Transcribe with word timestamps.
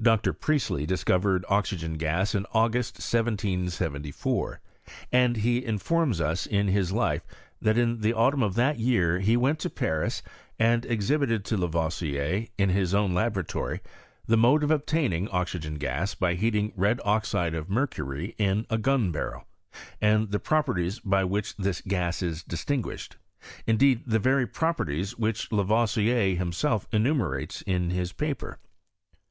Dr. 0.00 0.32
PrieBtleydiscovered 0.32 1.42
oxygen 1.50 1.98
gas 1.98 2.34
in 2.34 2.46
August, 2.54 2.94
1774; 2.94 4.62
and 5.12 5.34
be 5.34 5.62
informs 5.62 6.18
us 6.18 6.46
in 6.46 6.68
his 6.68 6.92
life, 6.92 7.26
that 7.60 7.76
in 7.76 8.00
the 8.00 8.14
autumn 8.14 8.42
of 8.42 8.54
that 8.54 8.78
year 8.78 9.20
he 9.20 9.36
went 9.36 9.58
to 9.58 9.68
Paris 9.68 10.22
and 10.58 10.86
exhibited 10.86 11.44
to 11.44 11.58
Lavoisier, 11.58 12.46
in 12.56 12.70
his 12.70 12.94
own 12.94 13.12
laboratoify 13.12 13.80
the 14.26 14.38
mode 14.38 14.62
of 14.64 14.70
obtaining 14.70 15.28
oxygen 15.28 15.74
gas 15.74 16.14
by 16.14 16.32
heating 16.36 16.72
red 16.74 16.98
oxide 17.04 17.54
of 17.54 17.68
mercury 17.68 18.34
in 18.38 18.64
a 18.70 18.78
gun 18.78 19.12
barrel, 19.12 19.44
and 20.00 20.30
the 20.30 20.40
properties 20.40 21.00
by 21.00 21.22
which 21.22 21.54
this 21.58 21.82
gas 21.82 22.22
is 22.22 22.42
distin 22.42 22.80
guished— 22.80 23.16
indeed 23.66 24.02
the 24.06 24.18
very 24.18 24.46
properties 24.46 25.18
which 25.18 25.52
Lavoisier 25.52 26.34
himself 26.34 26.88
enumerates 26.92 27.60
in 27.60 27.90
his 27.90 28.14
paper. 28.14 28.58